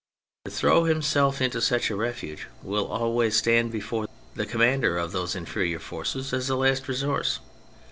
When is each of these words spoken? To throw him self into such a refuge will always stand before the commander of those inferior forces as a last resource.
To 0.45 0.51
throw 0.51 0.85
him 0.85 1.03
self 1.03 1.41
into 1.41 1.61
such 1.61 1.91
a 1.91 1.95
refuge 1.95 2.47
will 2.63 2.87
always 2.87 3.37
stand 3.37 3.71
before 3.71 4.07
the 4.33 4.47
commander 4.47 4.97
of 4.97 5.11
those 5.11 5.35
inferior 5.35 5.77
forces 5.77 6.33
as 6.33 6.49
a 6.49 6.55
last 6.55 6.87
resource. 6.87 7.37